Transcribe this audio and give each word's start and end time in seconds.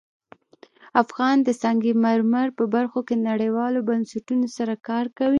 افغانستان 1.03 1.35
د 1.47 1.57
سنگ 1.61 1.83
مرمر 2.03 2.47
په 2.57 2.63
برخه 2.75 2.99
کې 3.07 3.15
نړیوالو 3.29 3.85
بنسټونو 3.89 4.45
سره 4.57 4.73
کار 4.87 5.05
کوي. 5.17 5.29